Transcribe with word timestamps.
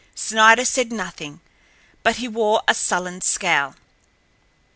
Snider 0.15 0.65
said 0.65 0.91
nothing, 0.91 1.41
but 2.01 2.15
he 2.15 2.27
wore 2.27 2.63
a 2.67 2.73
sullen 2.73 3.21
scowl. 3.21 3.75